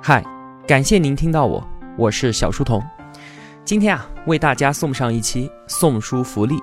[0.00, 0.24] 嗨，
[0.66, 1.66] 感谢您听到我，
[1.98, 2.82] 我是小书童。
[3.64, 6.56] 今天啊，为大家送上一期送书福利。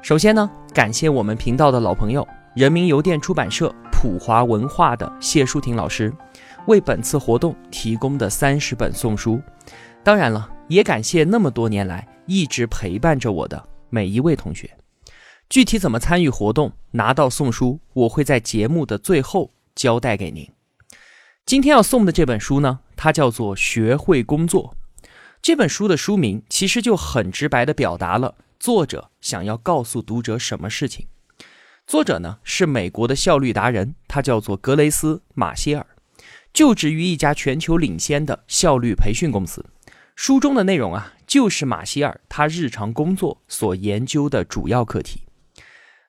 [0.00, 6.12] 首先呢，感谢我们频道的老朋友，人民邮电出版社普华文化的谢淑婷老师，
[6.66, 9.42] 为本次活动提供的三十本送书。
[10.04, 14.70] 当然了，也感谢那么多年来一直陪伴着我的每一位同学。
[15.50, 20.48] 具体怎么参与活动、拿到送书，我会在节目的最后交代给您。
[21.52, 24.74] 今天要送的这本书呢，它叫做《学会工作》。
[25.42, 31.08] 这本书的书名其实就很直白地表达了作者想要告诉读者什么事情。
[31.86, 35.86] 作者呢是美国的效率达人，他叫做格雷斯·马歇尔，
[36.54, 39.62] 就职于一家全球领先的效率培训公司。
[40.16, 45.24] 书中的内容啊，就是马歇尔他日常工作所研究的主要课题。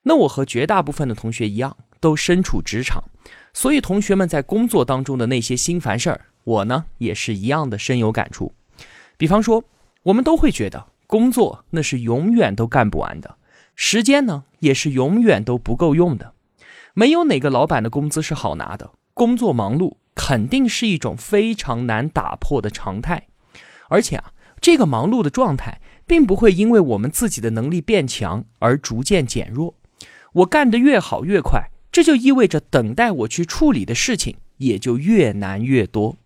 [0.04, 3.04] 那我和绝大部分的同学一样，都身处职场。
[3.54, 8.54] 所以，同学们在工作当中的那些心烦事儿，我呢也是一样的深有感触。
[9.16, 9.64] 比方说，
[10.04, 13.38] 我们都会觉得工作那是永远都干不完的，
[13.76, 16.34] 时间呢也是永远都不够用的。
[16.96, 23.28] 没有哪个老板的工资是好拿的，工作忙碌肯定是一种非常难打破的常态。
[23.88, 29.76] 而且啊，这个忙碌的状态并不会因为我们自己的能力变强而逐渐减弱。
[30.34, 31.70] 我干得越好越快。
[31.94, 36.18] 这就意味着等待我去处理的事情也就越难越多。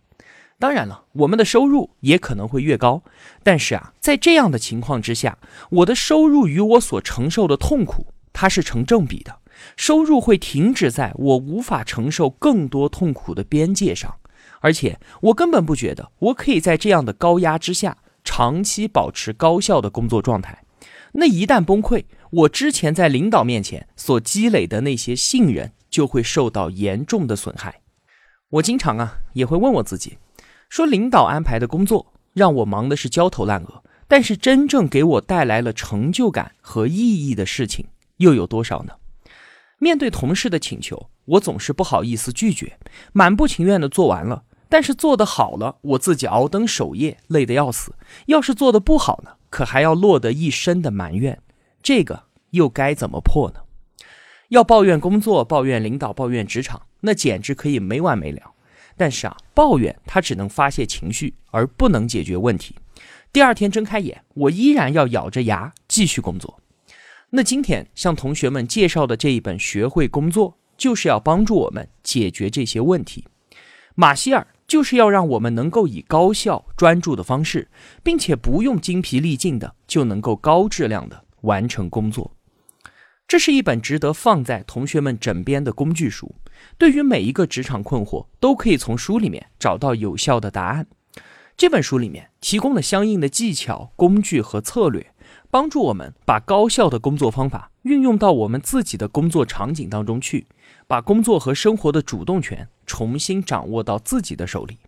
[0.58, 3.02] 当然了，我们的收入也可能会越高，
[3.44, 5.38] 但是啊，在这样的情况之下，
[5.70, 9.38] 我的收入与我所承受的痛苦它是成正比的。
[9.76, 14.16] 收入会停止在我无法承受更多痛苦的边界上，
[14.60, 20.64] 而且我根本不觉得我可以在这样的高压之下长期保持高效的工作状态。
[21.12, 27.80] 那一旦崩溃，我之前在领导面前所积累的那些信任就会受到严重的损害。
[28.50, 30.18] 我经常啊也会问我自己，
[30.68, 37.86] 说领导安排的工作让我忙的是焦头烂额，但是真正给我带来了成就感和意义的事情
[38.18, 38.94] 又有多少呢？
[39.78, 42.78] 面对同事的请求，我总是不好意思拒绝，
[43.12, 44.44] 满不情愿的做完了。
[44.70, 47.92] 但是做得好了，我自己熬灯守夜，累得要死；
[48.26, 51.40] 要是做得不好呢，可还要落得一身的埋怨。
[51.88, 53.60] 这个又该怎么破呢？
[54.50, 58.42] 要抱怨工作、抱怨领导、抱怨职场，那简直可以没完没了。
[58.94, 62.76] 但是啊，抱怨它只能发泄情绪，而不能解决问题。
[63.32, 66.60] 第二天睁开眼，我依然要咬着牙继续工作。
[67.30, 73.24] 那今天向同学们介绍的这一本《学会工作》，就是要帮助我们解决这些问题。
[73.94, 74.46] 马歇尔。
[74.68, 77.70] 就是要让我们能够以高效专注的方式，
[78.02, 82.32] 并且不用精疲力尽的，就能够高质量的完成工作。
[83.26, 86.34] 这是一本值得放在同学们枕边的工具书，
[86.78, 90.86] 对于每一个职场困惑，都可以从书里面找到有效的答案。
[91.56, 95.12] 这本书里面提供了相应的技巧、工具和策略，
[95.50, 100.46] 帮助我们把高效的工作方法运用到我们自己的工作场景当中去。
[100.86, 104.78] 把工作和生活的主动权重新掌握到自己的手里。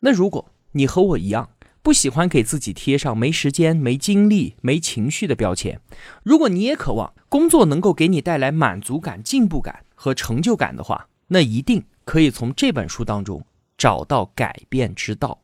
[0.00, 1.48] 那如果你和我一样，
[1.84, 5.78] 不喜欢给自己贴上没时间、没精力、没情绪的标签，
[6.22, 13.44] 如果你也渴望工作能够给你带来满足感、进步感和成就感的话，那一定可以从这本书当中
[13.76, 15.42] 找到改变之道。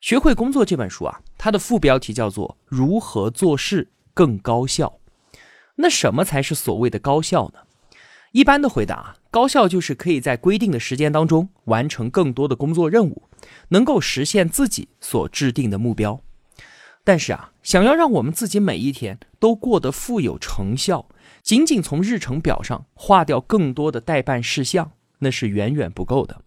[0.00, 5.00] 学会工作这本书啊，它的副标题叫做“如何做事更高效”。
[5.74, 7.58] 那什么才是所谓的高效呢？
[8.30, 13.24] 一般的回答，高效就是可以在规定的时间当中完成更多的工作任务，
[13.68, 16.22] 能够实现自己所制定的目标。
[17.04, 21.06] 但是啊，想要让我们自己每一天都过得富有成效，
[21.42, 26.40] 仅仅从日程表上划掉更多的待办事项，那是远远不够的。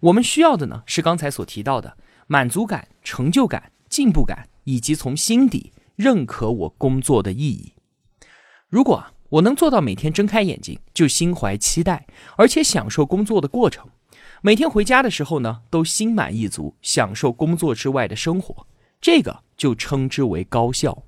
[0.00, 7.72] 我们需要的呢，是刚才所提到的满足感、成就感、进步感，以及从心底认可我工作的意义。
[8.68, 9.12] 如果啊。
[9.28, 12.06] 我能做到每天睁开眼睛就心怀期待，
[12.36, 13.86] 而且享受工作的过程。
[14.42, 18.66] 每天回家的时候呢，都心满意足，享受工作之外的生活。
[19.00, 21.02] 这个就称之为高效。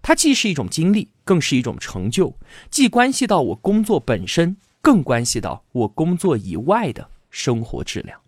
[0.00, 2.32] 它既是一种经历，更是一种成就，
[2.70, 8.20] 既关系到我工作本身，更关系到我工作以外的生活质量。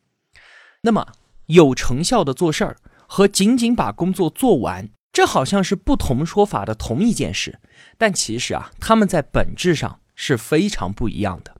[0.82, 1.06] 那么，
[1.46, 2.76] 有成效的做事儿
[3.06, 4.88] 和仅仅把工作做完。
[5.12, 7.58] 这好像是不同说法的同一件事，
[7.98, 11.56] 但其实啊，他们在本质上是非常不一样的。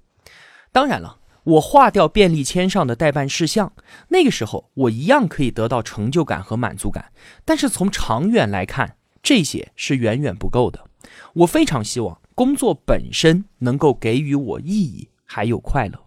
[0.70, 3.72] 当然了，我划掉便利签上的待办事项，
[4.08, 7.12] 那个时候我一样可以得到成就感和满足感。
[7.44, 10.86] 但是从长远来看，这些是远远不够的。
[11.34, 16.00] 我非常希望工作本身能够给予我意义还有快乐。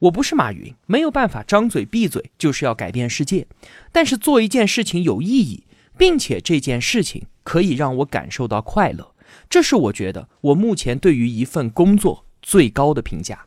[0.00, 3.46] 我不是马云，没有办法张嘴闭嘴就是要改变世界，
[3.92, 5.64] 但是做一件事情有意义，
[6.00, 9.14] 并且这件事情可以让我感受到快乐，
[9.50, 13.44] 这是我觉得我目前对于一份工作最高的评价。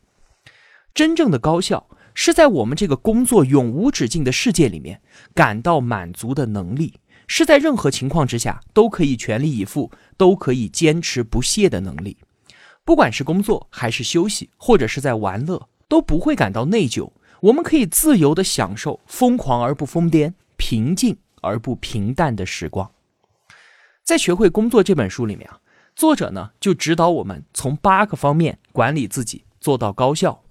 [0.93, 5.01] 真正的高效是在我们这个工作永无止境的世界里面
[5.33, 6.93] 感到满足的能力，
[7.25, 12.15] 是在任何情况之下都可以全力以赴、都可以坚持不懈的能力。
[12.85, 15.69] 不管是工作还是休息，或者是在玩乐。
[15.87, 17.11] 都不会感到内疚，
[17.41, 22.89] 我们可以自由的享受疯狂而不疯癫、平静而不平淡的时光。
[24.03, 25.59] 在《学会工作》这本书里面啊，
[25.95, 30.43] 作者呢就指导我们从八个方面管理自己，做到高效。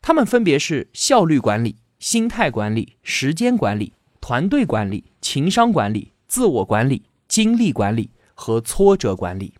[0.00, 9.54] 他们分别是效率管理、心态管理、时间管理、团队管理、情商管理、自我管理、精力管理和挫折管理。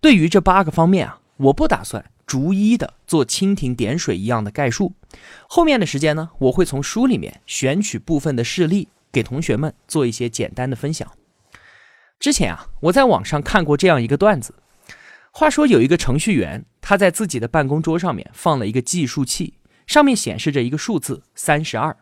[0.00, 2.04] 对于这八个方面啊，我不打算。
[2.26, 4.94] 逐一的做蜻蜓点水一样的概述，
[5.48, 11.10] 后面的时间呢，我会从书里面选取部分的事例，给同学们做一些简单的分享。
[12.20, 14.54] 之前啊，我在网上看过这样一个段子，
[15.30, 19.54] 话说有一个程序员，他在自己的办公桌上面放了一个计数器，
[19.86, 21.96] 上面显示着一个数字三十二。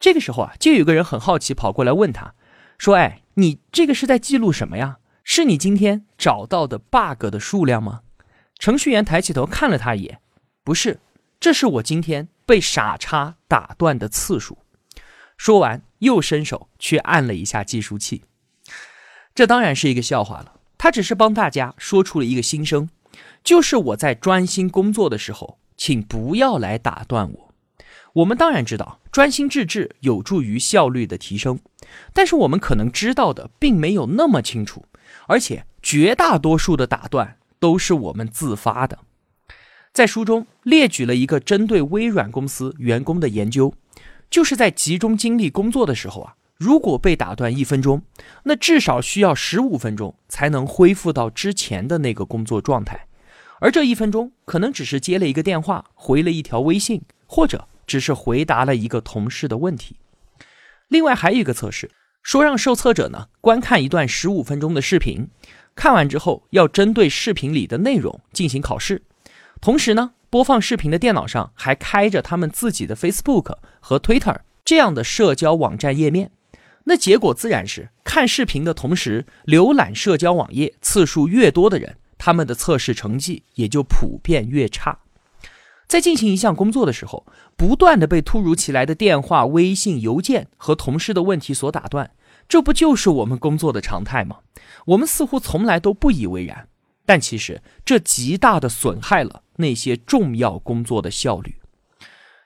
[0.00, 2.34] 这个时候啊，就有个人很好奇跑过来问他，
[2.76, 4.98] 说：“哎，你这个是在记录什么呀？
[5.22, 8.00] 是你今天找到的 bug 的数量吗？”
[8.58, 10.18] 程序员抬起头看了他一眼，
[10.64, 10.98] 不是，
[11.38, 14.58] 这是我今天被傻叉打断的次数。
[15.36, 18.22] 说完，又伸手去按了一下计数器。
[19.34, 20.60] 这当然是一个笑话了。
[20.78, 22.88] 他只是帮大家说出了一个心声，
[23.42, 27.54] 就是我在专心工作的时候，请不要来打断我。
[28.12, 31.58] 我们当然知道，专心致志有助于效率的提升，
[32.12, 34.84] 但是我们可能知道的并没有那么清楚，
[35.26, 37.38] 而且绝大多数的打断。
[37.62, 38.98] 都是我们自发的，
[39.92, 43.72] 在书中列举了一个针对微软公司员工的研究，
[44.32, 48.02] 就是在集中精力工作的时候啊，如果被打断一分钟，
[48.44, 53.06] 那至少需要十五分钟才能恢复到之前的那个工作状态，
[53.60, 59.96] 而这一分钟可能只是接了一个电话，回了一条微信，或者只是回答了一个同事的问题。
[60.88, 61.90] 另外还有一个测试，
[62.22, 65.28] 说让受测者呢观看一段十五分钟的视频。
[65.74, 69.02] 看完之后，要针对视频里的内容进行考试，
[69.60, 76.30] 同时呢，播放视频的电脑上还开着他们自己的 Facebook 和 Twitter 这样的社交网站页面。
[76.84, 85.00] 那结果自然是，看视频的同时浏览社交网页次数越多的人，他们的测试成绩也就普遍越差。
[85.86, 92.10] 在进行一项工作的时候，不断的被突如其来的电话、微信、邮件和同事的问题所打断。
[92.48, 94.38] 这不就是我们工作的常态吗？
[94.86, 96.68] 我们似乎从来都不以为然，
[97.04, 101.56] 但其实这极大的损害了那些重要工作的效率。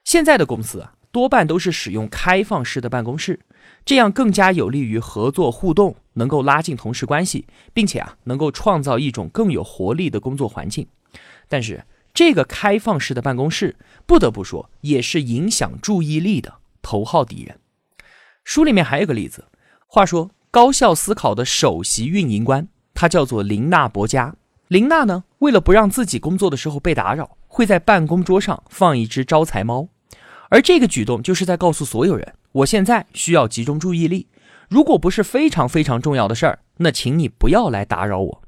[0.05, 3.41] 现在的公司啊，多半都是使用开放式的办公室，
[3.85, 10.87] 这样更加有利于合作互动，能够拉近同事关系，并且啊，能够创造一种更有活力的工作环境。
[11.49, 13.77] 但是，这个开放式的办公室，
[14.07, 17.59] 不得不说，也是影响注意力的头号敌人。
[18.45, 19.47] 书里面还有个例子。
[19.87, 24.35] 话说，高效思考的首席运营官，他叫做林纳·伯加。
[24.69, 29.89] 林娜呢，为了不让自己工作的时候被打扰，会在办公桌上放一只招财猫。
[30.49, 34.27] 而这个举动就是在告诉所有人：我现在需要集中注意力。
[34.69, 38.43] 如果不是非常非常重要的事儿，那请你不要来打扰我。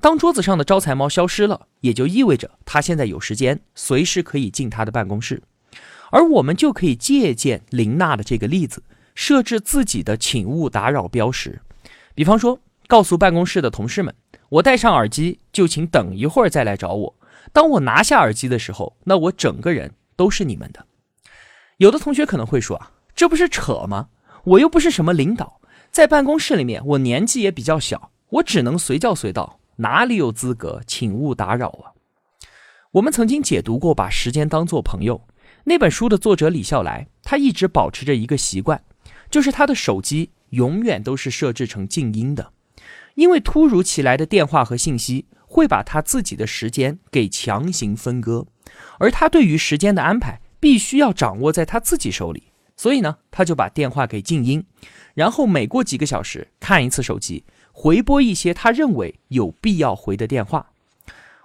[0.00, 5.42] 当桌子上的招财猫消失了，也就意味着他现在有时间，随时可以进他的办公室。
[6.10, 8.82] 而我们就可以借鉴林娜的这个例子。
[9.14, 11.60] 设置自己的请勿打扰标识，
[12.14, 14.14] 比方说，告诉办公室的同事们，
[14.52, 17.14] 我戴上耳机就请等一会儿再来找我。
[17.54, 20.86] 当我拿下耳机的时候，那我整个人都是你们的。
[21.78, 24.08] 有的同学可能会说啊，这不是扯吗？
[24.44, 25.58] 我又不是什么领导，
[25.90, 31.96] 在办公室里面，我年纪也比较小，我只能随叫随到，哪里有资格请勿打扰啊？
[32.90, 35.16] 我们曾经解读过《把时间当作朋友》
[35.64, 38.84] 那本书的作者李笑来，他一直保持着一个习惯。
[39.30, 42.51] 就是他的手机永远都是设置成静音的，
[43.14, 48.46] 因为突如其来的电话和信息会把他自己的时间给强行分割，
[48.98, 52.44] 而他对于时间的安排必须要掌握在他自己手里，
[52.76, 54.64] 所以呢，他就把电话给静音，
[55.14, 60.70] 然后每过几个小时看一次手机，回拨一些他认为有必要回的电话。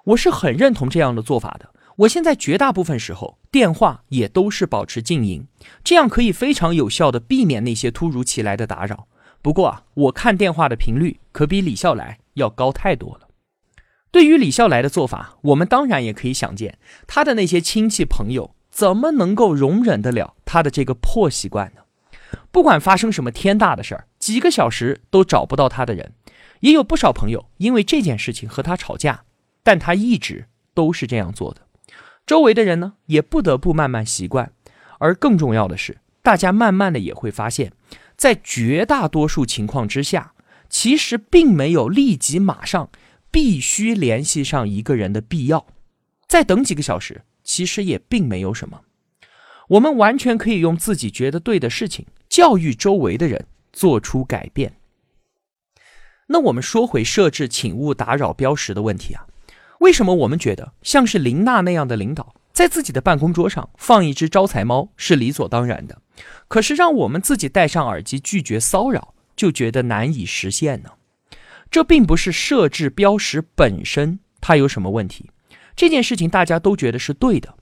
[0.05, 1.69] 我是很认同这样的做法的。
[1.97, 5.47] 我现在绝大部分时候电话也都是保持静音，
[5.83, 9.07] 这样可以非常有效的避免那些突如其来的打扰。
[9.41, 13.27] 不过啊，我看电话的频率可比李笑来要高太多了。
[14.12, 21.82] 对于李笑来的做法，我们当然也可以想见，他的那些亲戚朋友怎么能够容忍得了他的这个破习惯呢？
[22.51, 26.13] 不管发生什么天大的事儿，几个小时都找不到他的人，
[26.62, 29.24] 也有不少朋友因为这件事情和他吵架，
[29.63, 31.62] 但他一直都是这样做的。
[32.25, 34.51] 周围的人呢，也不得不慢慢习惯。
[35.00, 37.72] 而更重要的是，大家慢慢的也会发现，
[38.17, 40.33] 在绝大多数情况之下，
[40.67, 42.89] 其实并没有立即马上
[43.29, 45.67] 必须联系上一个人的必要。
[46.27, 48.81] 再等几个小时，其实也并没有什么。
[49.69, 54.74] 我们完全可以用自己觉得对的事情，教育周围的人做出改变。
[56.27, 59.27] 那我们说回设置“请勿打扰”标识的问题啊，
[59.79, 66.01] 为什么我们觉得像是林娜那样的领导，在自己的办公桌上放一只招财猫是理所当然的，
[66.47, 70.91] 可是让我们自己戴上耳机拒绝骚扰，就觉得难以实现呢？
[71.69, 75.29] 这并不是设置标识本身它有什么问题。
[75.75, 77.55] 这件事情大家都觉得是对的，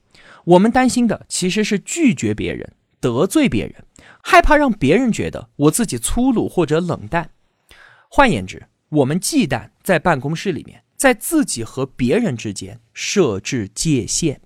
[0.45, 3.83] 我们担心的其实是拒绝别人、得罪别人，
[4.23, 7.31] 害怕让别人觉得我自己粗鲁或者冷淡。
[8.09, 14.39] 换言之，我们忌惮在办公室里面，在自己和别人之间设置界限。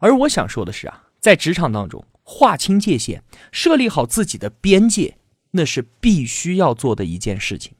[0.00, 5.16] 而我想说的是啊，在职场当中划清界限、设立好自己的边界，
[5.52, 7.74] 那是必须要做的一件事情。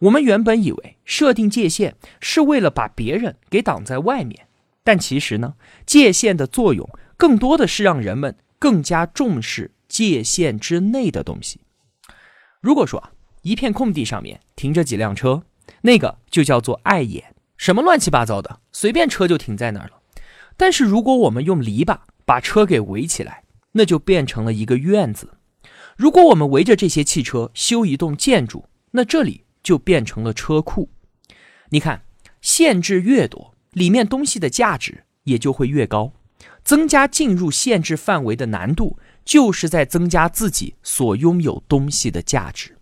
[0.00, 4.46] 我们原本以为设定界限是为了把别人给挡在外面，
[4.84, 11.60] 但其实呢，界限的作用更多的是让人们更加重视界限之内的东西。
[12.60, 13.10] 如果说啊，
[13.42, 15.42] 一片空地上面停着几辆车，
[15.82, 20.00] 那个就叫做碍眼，什么乱七八糟的，随便车就停在那儿了。
[20.56, 23.42] 但是如果我们用篱笆把车给围起来，
[23.78, 25.38] 那就变成了一个院子。
[25.96, 29.46] 如果我们围着这些汽车修一栋建筑，那这里。
[29.60, 30.88] 就变成了车库，
[31.70, 32.04] 你看，
[32.40, 36.12] 限制越多，里面东西的价值也就会越高，
[36.64, 42.78] 增加进入限制范围的难度，就是在增加自己所拥有东西的价值。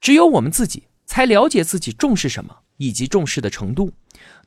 [0.00, 3.92] 只有我们自己才了解自己重视什么以及重视的程度，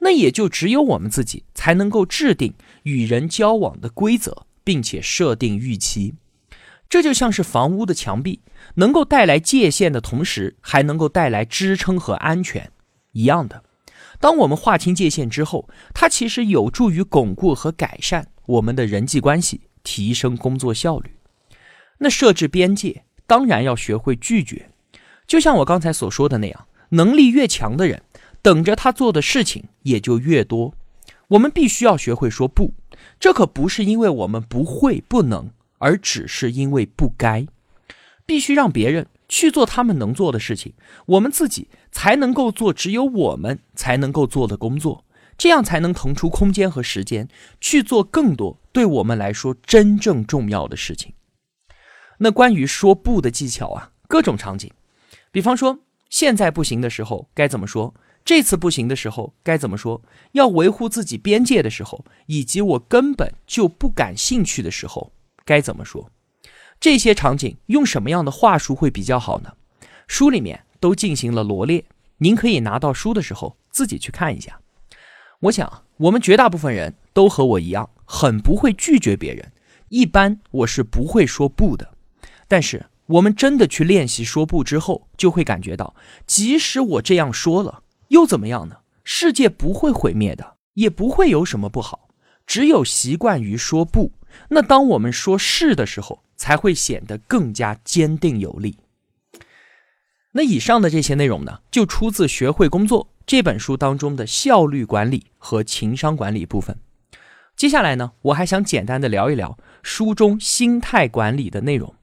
[0.01, 6.13] 那也就只有我们自己才能够制定与人交往的规则，并且设定预期。
[6.89, 8.41] 这就像是房屋的墙壁，
[8.75, 12.71] 能够带来界限的同时，还能够带来支撑和安全
[13.13, 13.63] 一样的。
[14.19, 21.11] 当我们划清界限之后，它其实有助于巩固和改善我们的人际关系，提升工作效率。
[21.97, 24.69] 那设置边界，当然要学会拒绝。
[25.25, 28.03] 就像我刚才所说的那样，能力越强的人，
[28.41, 30.75] 等着他做的事情也就越多。
[31.29, 32.73] 我们必须要学会说不，
[33.23, 35.49] 这可不是因为我们不会、不能。
[35.77, 37.47] 而只是因为不该，
[38.25, 40.73] 必须让别人去做他们能做的事情，
[41.05, 45.05] 我们自己才能够做只有我们才能够做的工作，
[45.37, 47.29] 这样才能腾出空间和时间
[47.61, 51.13] 去做更多对我们来说真正重要的事情。
[52.17, 54.69] 那关于说不的技巧啊，各种场景，
[55.31, 57.93] 比方说现在不行的时候该怎么说，
[58.25, 60.01] 这次不行的时候该怎么说，
[60.31, 65.11] 要维护自己边界的时候，以及我根本就不感兴趣的时候。
[65.45, 66.09] 该怎么说？
[66.79, 69.53] 这些场景用什么样的话术会比较好呢？
[70.07, 71.83] 书里面都进行了罗列，
[72.19, 74.59] 您可以拿到书的时候自己去看一下。
[75.41, 79.51] 我想，我们绝大部分人都和我一样，很不会拒绝别人。
[79.89, 81.93] 一般我是不会说不的。
[82.47, 85.93] 但是我们真的去练习说不之后，就会感觉到，
[86.25, 87.82] 即使我这样说了，
[88.13, 88.77] 又怎么样呢？
[89.03, 92.09] 世界不会毁灭的，也不会有什么不好。
[92.45, 94.11] 只有习惯于说不。
[94.49, 98.77] 那当我们说是的时候，才会显得更加坚定有力。
[100.33, 106.77] 那以上的这些内容呢，就出自《学会工作》这本书当中的效率管理和情商管理部分。
[107.55, 111.95] 接下来呢，我还想简单的聊一聊书中心态管理的内容。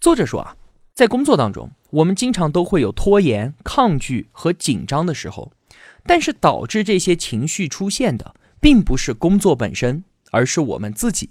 [0.00, 0.56] 作者说啊，
[1.00, 5.50] 在工作当中，我们经常都会有拖延、抗拒和紧张的时候，
[6.04, 11.30] 但是导致这些情绪出现的，并不是工作本身，而是我们自己。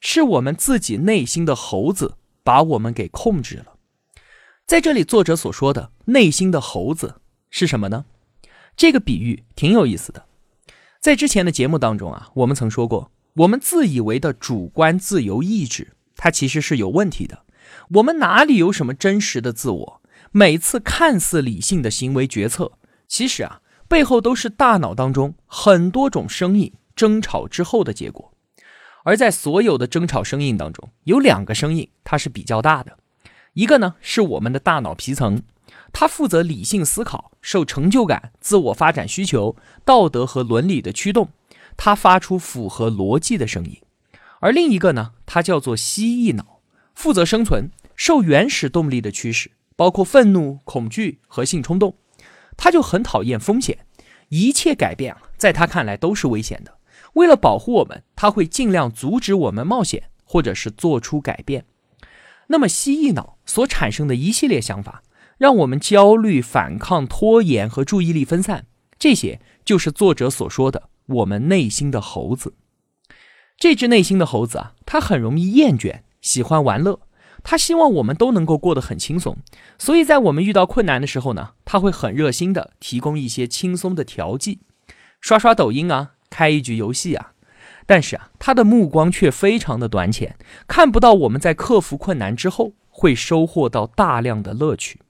[0.00, 3.74] 是我们自己内心的猴子把我们给控制了。
[4.66, 8.06] 在这里，作者所说的内心的猴子是什么呢？
[8.76, 10.24] 这个比喻挺有意思的。
[11.00, 17.44] 在之前的节目当中啊，我们曾说过，我们自以为的主观自由意志，它其实是有问题的。
[17.94, 20.00] 我们哪里有什么真实的自我？
[20.32, 22.72] 每次看似理性的行为决策，
[23.06, 28.32] 其实啊，背后都是大脑当中很多种声音争吵之后的结果。
[29.04, 32.96] 而在所有的争吵声音当中，有两个声音它是比较大的，
[33.52, 35.42] 一个呢是我们的大脑皮层，
[35.92, 39.54] 它负责理性思考、受成就感、自我发展需求、
[39.84, 41.28] 道德和伦理的驱动，
[41.76, 43.76] 它发出符合逻辑的声音；
[44.40, 46.53] 而另一个呢，它叫做蜥蜴脑，
[46.94, 51.96] 负责生存，受原始动力的驱使，包括愤怒、恐惧和性冲动。
[52.56, 53.78] 他就很讨厌风险，
[54.28, 56.78] 一切改变啊，在他看来都是危险的。
[57.14, 61.64] 为了保护我们，他会尽量阻止我们冒险，或者是做出改变。
[62.48, 65.02] 那么蜥蜴脑所产生的一系列想法，
[65.38, 68.66] 让我们焦虑、反抗、拖延和注意力分散，
[68.98, 72.54] 这些就是作者所说的我们内心的猴子。
[73.56, 76.98] 这只内心的猴子啊，它很容易厌倦，喜欢玩乐，
[77.42, 79.36] 他希望我们都能够过得很轻松，
[79.78, 84.60] 所以在我们遇到困难的时候呢，他会很热心的提供一些轻松的调剂，
[85.20, 87.32] 刷刷抖音啊，开一局游戏啊。
[87.84, 95.02] 但是啊，他的目光却非常的短浅，看不到我们在克服困难之后会收获到大量的乐趣。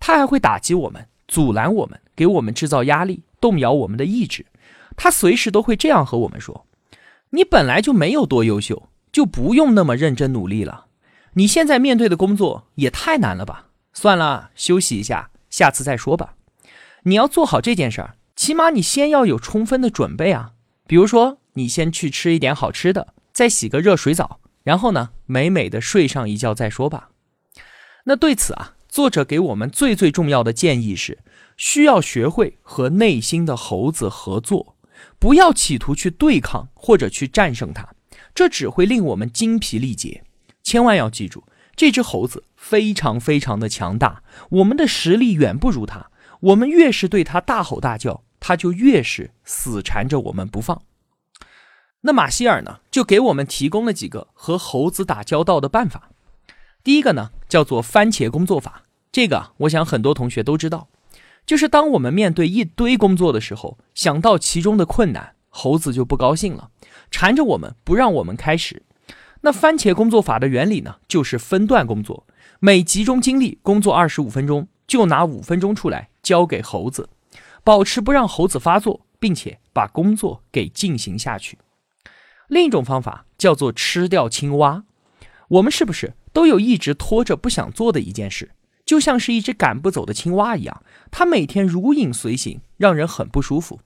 [0.00, 4.46] 他还会打击我们，阻拦我们，给我们制造压力，动摇我们的意志。
[4.96, 6.66] 他随时都会这样和我们说
[7.30, 10.86] ：“你本来就没有多优秀，就不用那么认真努力了。
[11.34, 13.66] 你现在面对的工作也太难了吧？
[13.92, 16.34] 算了，休息一下，下次再说吧。
[17.04, 20.52] 你要做好这件事儿，起码你先要有充分的准备啊，
[20.86, 27.10] 比如说。”你先去吃一点好吃的，再洗个热水澡，然后呢，美美的睡上一觉再说吧。
[28.04, 31.18] 那对此啊，作者给我们最最重要的建议是：
[31.58, 34.78] 需要学会和内心的猴子合作，
[35.18, 37.86] 不要企图去对抗或者去战胜它，
[38.34, 40.24] 这只会令我们精疲力竭。
[40.62, 46.10] 千万要记住，这只猴子非常非常的强大，我们的实力远不如它。
[46.40, 50.82] 我们越是对它大吼大叫，它就越是死缠着我们不放。
[52.02, 56.10] 那马歇尔呢，就给我们提供了几个和猴子打交道的办法。
[56.82, 58.82] 第一个呢，叫做番茄工作法。
[59.12, 60.88] 这个我想很多同学都知道，
[61.46, 66.70] 就是当我们面对一堆工作的时候，想到其中的困难，猴子就不高兴了，
[67.10, 68.82] 缠着我们不让我们开始。
[69.42, 72.26] 那番茄工作法的原理呢，就是分段工作，
[72.58, 77.10] 每集中精力工作二十五分钟，就拿五分钟出来交给猴子，
[77.62, 81.58] 保持不让猴子发作，并且把工作给进行下去。
[82.48, 84.84] 另一种方法叫做吃掉青蛙。
[85.48, 88.52] 我们是不是都有一直拖着不想做的一件事？
[88.86, 93.80] 就像是一只赶不走的青蛙一样，它每天如影随形，让人很不舒服。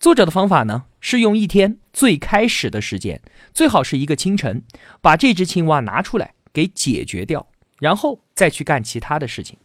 [0.00, 3.20] 作者的方法呢，是用一天最开始的时间，
[3.52, 4.64] 最好是一个清晨，
[5.02, 7.46] 把这只青蛙拿出来给解决掉，
[7.80, 9.58] 然后再去干其他的事情。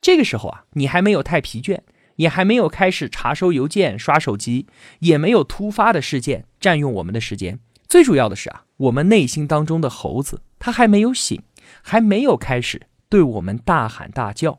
[0.00, 1.78] 这个时候啊，你还没有太疲倦，
[2.16, 4.66] 也还没有开始查收邮件、刷手机，
[4.98, 7.60] 也没有突发的事件占用我们的时间。
[7.88, 11.40] 最主要的是啊，我们内心当中的猴子，它还没有醒，
[11.82, 14.58] 还没有开始对我们大喊大叫。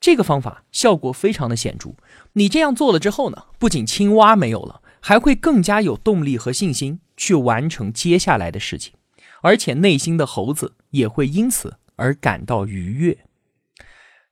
[0.00, 1.90] 这个方法效果非常的显著。
[2.32, 8.94] 你这样做了之后呢，不仅青蛙没有了，还会更加有动力和信心去完成接下来的事情，
[9.42, 13.18] 而且内心的猴子也会因此而感到愉悦。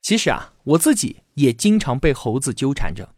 [0.00, 3.10] 其实啊，我自己也经常被猴子纠缠着。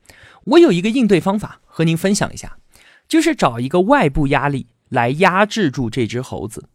[0.44, 2.58] 我有一个应对方法和您分享一下，
[3.06, 4.66] 就是找一个外部压力。
[4.90, 6.68] 来压制住这只猴子。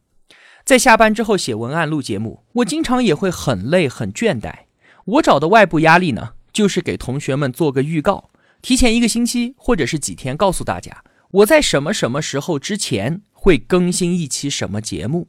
[0.64, 4.60] 在下班之后写文案、录节目，我经常也会很累、很倦怠。
[5.06, 8.32] 我找的外部压力呢，就是给同学们做个预告，
[8.64, 15.28] 提前一个星期或者是几天告诉大家，我在什么什么时候之前会更新一期什么节目，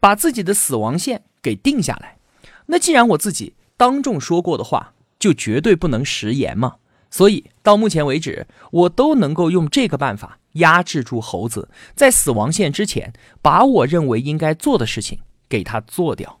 [0.00, 2.16] 把自己的死亡线给定下来。
[2.66, 6.76] 那既然我自己当众说过的话，就绝对不能食言嘛。
[7.10, 10.38] 所以到目前为止，我都能够用这个办法。
[10.52, 16.40] 压制住猴子，在死亡线之前，把我认为应该做的事情给他做掉。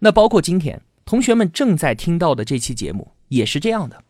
[0.00, 4.04] 那包括今天同学们正在听到的这期节目也是这样的。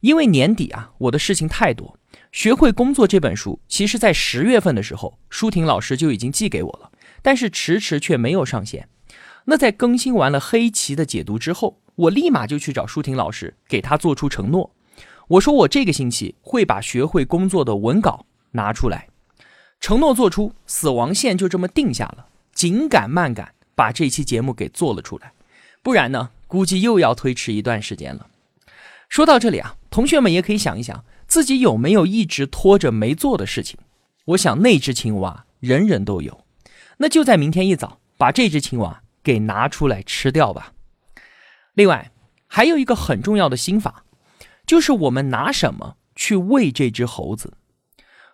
[0.00, 1.96] 因为年底啊，我的事情太多。
[2.32, 6.90] 学会工作这本书，其实在十月份的时候，舒婷老师就已经寄给我了，
[7.22, 8.88] 但是迟迟却没有上线。
[9.44, 14.74] 那在更新完了黑棋的解读之后，我立马就去找舒婷老师，给他做出承诺。
[15.28, 18.26] 我说我这个星期会把学会工作的文稿。
[18.52, 19.06] 拿出来，
[19.78, 22.26] 承诺做出，死亡线就这么定下了。
[22.52, 25.32] 紧赶慢赶，把这期节目给做了出来，
[25.82, 28.26] 不然呢，估计又要推迟一段时间了。
[29.08, 33.78] 说到这里啊，同学们也可以想一想，自己有没有一直拖着没做的事情？
[34.26, 36.44] 我想那只青蛙人人都有，
[36.98, 40.72] 那就在明天一早把这只青蛙给拿出来吃掉吧。
[41.74, 42.12] 另外，
[42.46, 44.04] 还有一个很重要的心法，
[44.66, 47.54] 就是我们拿什么去喂这只猴子？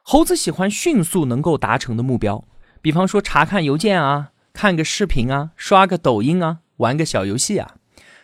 [0.03, 2.45] 猴子喜欢迅速能够达成的目标，
[2.83, 7.77] 比方说查看邮件啊，看个视频啊，刷个抖音啊，玩个小游戏啊，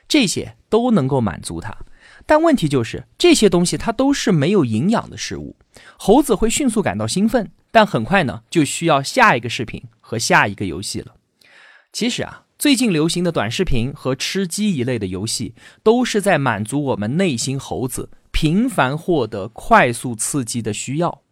[0.08, 1.76] 这些都能够满足它。
[2.24, 5.56] 但问题就是这些东西它都是没有营养的食物，
[5.98, 11.14] 猴子会迅速感到兴奋，但很快呢就需要下一个视频和下一个游戏了。
[11.92, 21.22] 其实啊，最近流行的短视频和吃鸡一类的游戏，都是在满足我们内心猴子频繁获得快速刺激的需要。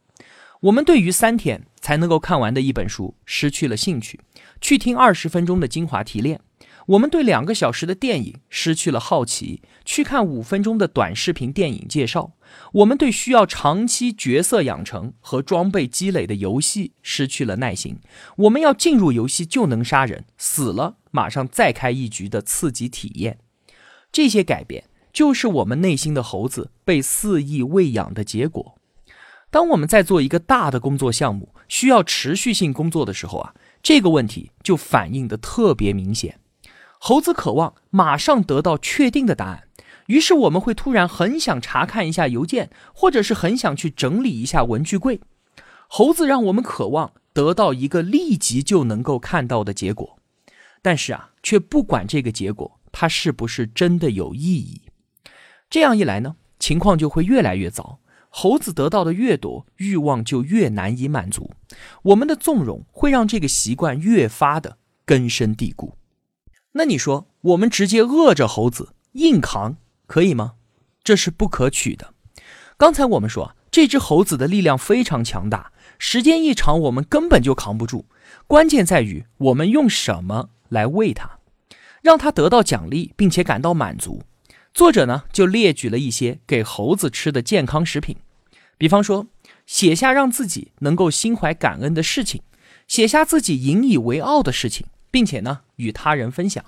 [0.62, 4.20] 我们对于三天才能够看完的一本书失去了兴趣，
[4.60, 6.38] 去听二十分钟的精华提炼；
[6.90, 12.32] 我们对两个小时的电影失去了好奇，去看五分钟的短视频电影介绍；
[12.72, 18.00] 我们对需要长期角色养成和装备积累的游戏失去了耐心。
[18.38, 23.38] 我们要进入游戏就能杀人，死了马上再开一局的刺激体验。
[24.10, 28.74] 这些改变就是我们内心的猴子被肆意喂养的结果。
[29.52, 36.39] 当我们在做一个大的工作项目，需要持续性工作的时候啊，这个问题就反映的特别明显。
[37.02, 39.62] 猴子渴望马上得到确定的答案，
[40.06, 45.18] 于是我们会突然很想查看一下邮件，或者是很想去整理一下文具柜。
[45.88, 50.18] 猴子让我们渴望得到一个立即就能够看到的结果，
[50.82, 54.82] 但是啊，却不管这个结果它是不是真的有意义。
[55.70, 57.98] 这样一来呢，情况就会越来越糟。
[58.28, 61.50] 猴子得到的越多，欲望就越难以满足。
[62.02, 65.96] 我们的纵容会让这个习惯越发的根深蒂固。
[66.72, 70.52] 那你说，我们直接饿着猴子硬扛可以吗？
[71.02, 72.14] 这是不可取的。
[72.76, 78.06] 刚才我们说，这只猴子的力量非常强大，时间一长，我们根本就扛不住。
[78.46, 81.38] 关键在于我们用什么来喂它，
[82.02, 84.22] 让它得到奖励，并且感到满足。
[84.72, 88.16] 作者呢就列举了一些给猴子吃的健康食品，
[88.78, 89.26] 比方说
[89.66, 92.42] 写下让自己能够心怀感恩的事情，
[92.86, 96.64] 写下自己引以为傲的事情，并且呢与他人分享。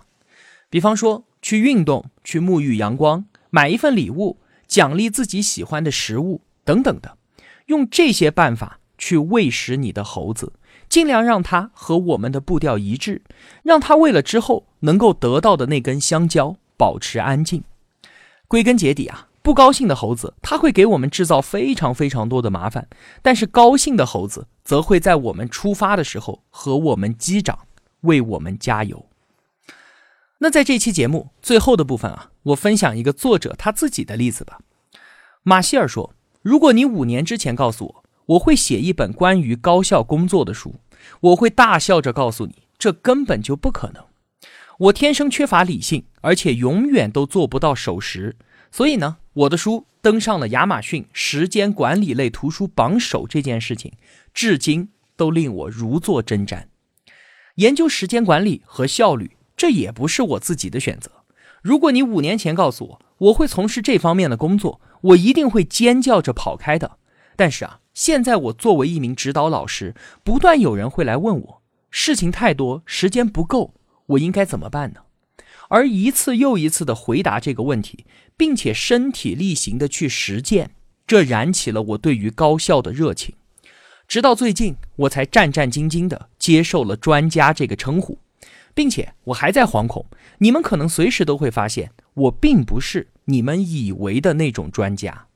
[0.71, 7.19] 比方说去运动、去沐浴阳光、买一份礼物、奖励自己喜欢的食物等等的，
[7.67, 10.55] 用这些办法去喂食你的猴子，
[10.89, 13.23] 尽量让它和我们的步调一致，
[13.63, 17.63] 让它为了之后能够得到的那根香蕉保持安静。
[18.49, 22.89] 归根结底啊，不高兴的猴子它会给我们制造非常非常多的麻烦，
[23.21, 27.59] 但是高兴的猴子则会在我们出发的时候和我们击掌，
[28.03, 29.09] 为我们加油。
[30.39, 34.61] 那在这期节目最后的部分啊，我分享一个作者他自己的例子吧。
[35.43, 40.77] 马歇尔说：“如果你五年之前告诉我我会写一本关于高效工作的书，
[41.21, 44.05] 我会大笑着告诉你，这根本就不可能。”
[44.79, 48.37] 我天生缺乏理性，而且永远都做不到守时，
[48.73, 53.93] 所以呢，我的书登上了亚马逊时间管理类图书榜首这件事情，
[54.35, 56.65] 至今都令我如坐针毡。
[57.57, 61.11] 研究时间管理和效率，这也不是我自己的选择。
[61.63, 66.99] 如果你五年前告诉我我会从事这方面的工作，我一定会尖叫着跑开的。
[67.37, 73.75] 但是啊，现在我作为一名指导老师，不断有人会来问我，事情太多，时间不够。
[74.07, 75.01] 我应该怎么办呢？
[75.69, 78.05] 而一次又一次的回答这个问题，
[78.37, 80.73] 并且身体力行的去实践，
[81.07, 83.35] 这燃起了我对于高效的热情。
[84.13, 88.19] 直到最近，我才战战兢兢的接受了“专家”这个称呼，
[88.75, 90.05] 并且我还在惶恐，
[90.37, 95.29] 你们可能随时都会发现，我并不是你们以为的那种专家。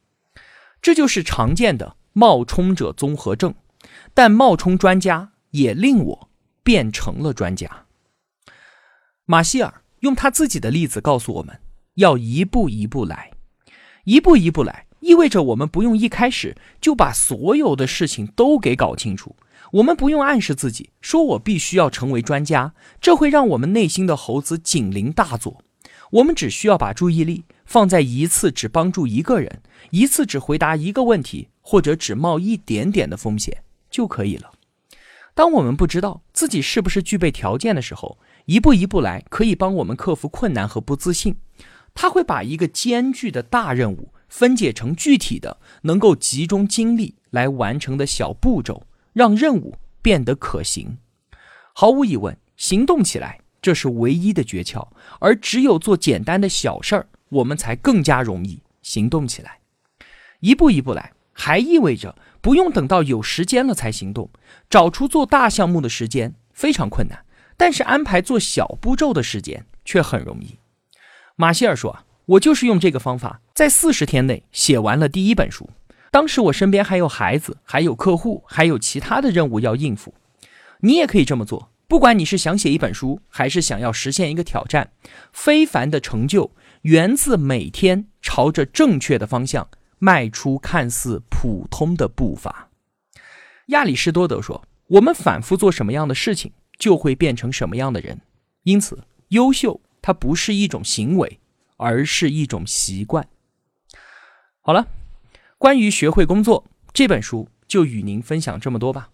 [0.82, 3.54] 这就是常见的冒充者综合症，
[4.12, 6.28] 但冒充专家也令我
[6.62, 7.86] 变成了专家。
[9.24, 11.58] 马歇尔用他自己的例子告诉我们，
[11.94, 13.30] 要一步一步来，
[14.04, 19.36] 一步一步来，意味着我们不用一开始就把所有的事情都给搞清楚，
[19.74, 25.62] 我们不用暗示自己说我必须要成为专家，这会让我们内心的猴子警铃大作。
[26.10, 34.50] 我们只需要把注意力放在一次只帮助一个人，一次只回答一个问题，或者只冒一点点的风险就可以了。
[35.34, 41.36] 当我们不知道自己是不是具备条件的时候，一步一步来，可以帮我们克服困难和不自信。
[41.94, 50.98] 他会把一个艰巨的大任务分解成具体的、能够集中精力来完成的小步骤，让任务变得可行。
[51.72, 54.88] 毫无疑问，行动起来这是唯一的诀窍。
[55.20, 59.58] 而只有做简单的小事儿，我们才更加容易行动起来。
[60.40, 64.30] 一步一步来，还意味着不用等到有时间了才行动。
[64.70, 67.24] 找出做大项目的时间非常困难。
[67.58, 70.58] 但是安排做小步骤的时间却很容易。
[71.36, 75.70] 马歇尔说：“啊，我就是用这个方法，在四十天内写完了第一本书。
[76.10, 80.12] 当时我身边还有孩子，还有客户，还有其他的任务要应付。
[80.80, 84.90] 你也可以这么做，不管你是想写一本书，还是想要实现一个挑战，
[85.32, 86.50] 非凡的成就
[86.82, 92.70] 源自每天朝着正确的方向迈出看似普通的步伐。
[93.66, 98.20] 亚里士多德说：“我们反复做什么样的事情，就会变成什么样的人。”
[98.64, 101.38] 因此，优秀它不是一种行为，
[101.76, 103.28] 而是一种习惯。
[104.60, 104.88] 好了，
[105.58, 109.10] 关于学会工作这本书，就与您分享这么多吧。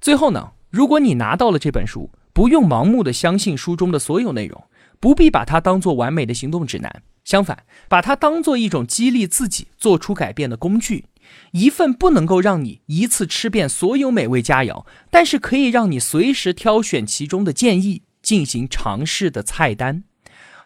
[0.00, 4.64] 最后呢，如果你拿到了这本书，不用盲目的相信书中的所有内容，
[5.00, 11.06] 不必把它当做完美的行动指南，相反，把它当做一种激励自己做出改变的工具。
[11.52, 20.04] 一份不能够让你一次吃遍所有美味佳肴，但是可以让你随时挑选其中的建议进行尝试的菜单，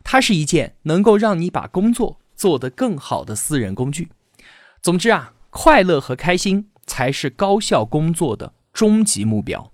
[0.09, 4.09] 它是一件能够让你把工作做得更好的私人工具。
[4.81, 9.73] 总之啊，快乐和开心才是高效工作的终极目标。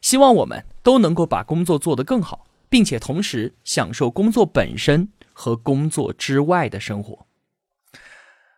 [0.00, 7.26] 希望我们都能够把工作做得更好，并且同时享受工作本身和工作之外的生活。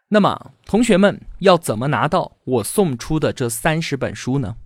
[0.09, 4.57] 那么，同学们要怎么拿到我送出的这三十本书呢？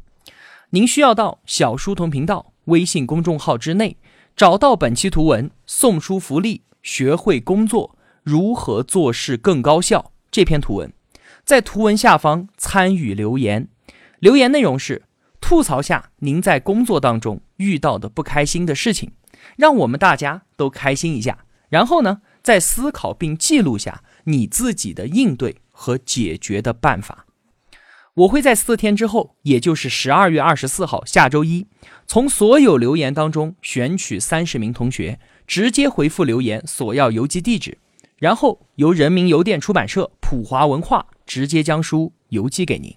[0.70, 3.96] 您需要到小书童频道微信公众号之内，
[4.40, 10.90] 找到本期图文送书福利，学会工作如何做事更高效这篇图文，
[11.44, 13.68] 在图文下方参与留言，
[14.18, 15.02] 留言内容是
[15.42, 19.12] 吐槽下您在工作当中遇到的不开心的事情，
[19.58, 21.44] 让我们大家都开心一下。
[21.68, 24.02] 然后呢，再思考并记录下。
[24.24, 27.26] 你自己的应对和解决的办法，
[28.20, 31.66] 我会在四天之后，也就是十二月二十四号下周一，
[32.06, 37.78] 从所有留言当中选取三十名同学，直接回复留言索要邮寄地址，
[38.18, 42.94] 然后由人民邮电出版社普华文化直接将书邮寄给您。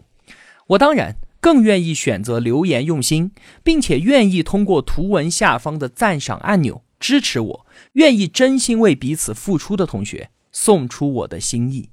[0.68, 3.32] 我当然更愿意选择留言用心，
[3.64, 10.32] 并且愿意通过图文下方的赞赏按钮支持我，愿意真心为彼此付出的同学。
[10.56, 11.90] 送出我的心意。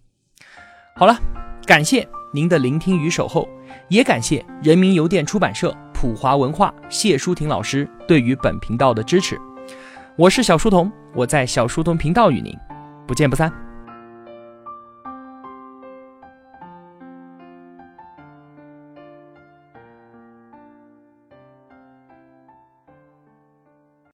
[0.94, 1.18] 好了，
[1.64, 3.48] 感谢您的聆听与守候，
[3.88, 9.36] 也感谢人民邮电出版社、普华文化谢淑婷老师对于本频道的支持。
[10.14, 12.56] 我是小书童，我在小书童频道与您
[13.04, 13.69] 不见不散。